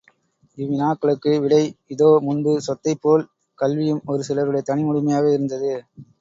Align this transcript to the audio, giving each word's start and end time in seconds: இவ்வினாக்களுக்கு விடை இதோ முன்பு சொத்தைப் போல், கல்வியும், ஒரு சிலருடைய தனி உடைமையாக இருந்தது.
இவ்வினாக்களுக்கு 0.57 1.31
விடை 1.43 1.59
இதோ 1.87 2.07
முன்பு 2.19 2.53
சொத்தைப் 2.67 3.03
போல், 3.03 3.25
கல்வியும், 3.59 4.03
ஒரு 4.07 4.23
சிலருடைய 4.29 4.63
தனி 4.71 4.89
உடைமையாக 4.89 5.29
இருந்தது. 5.31 5.73